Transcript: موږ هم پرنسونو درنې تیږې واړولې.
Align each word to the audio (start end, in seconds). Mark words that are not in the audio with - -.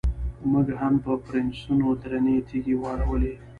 موږ 0.51 0.67
هم 0.81 0.93
پرنسونو 1.25 1.87
درنې 2.01 2.35
تیږې 2.47 2.75
واړولې. 2.81 3.33